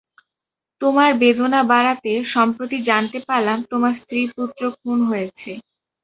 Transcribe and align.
তোমার 0.81 1.09
বেদনা 1.21 1.61
বাড়াতে 1.71 2.11
সম্প্রতি 2.33 2.77
জানতে 2.89 3.17
পারলাম 3.27 3.57
তোমার 3.71 3.93
স্ত্রী-পুত্র 4.01 4.61
খুন 4.77 4.99
হয়েছে। 5.09 5.51